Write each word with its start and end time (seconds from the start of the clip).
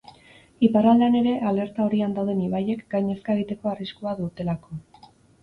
Iparraldean 0.67 1.17
ere 1.19 1.33
alerta 1.49 1.85
horian 1.89 2.15
daude 2.15 2.35
ibaiek 2.47 2.81
gainezka 2.95 3.37
egiteko 3.39 3.73
arriskua 3.75 4.17
dutelako. 4.25 4.83